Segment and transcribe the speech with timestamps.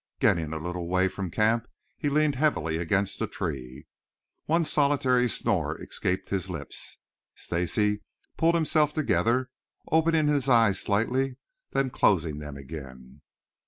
[0.19, 3.85] Getting a little way from camp he leaned heavily against a tree.
[4.45, 6.97] One solitary snore escaped his lips.
[7.35, 8.01] Stacy
[8.35, 9.51] pulled himself together,
[9.91, 11.37] opening his eyes slightly,
[11.73, 13.21] then closing them again.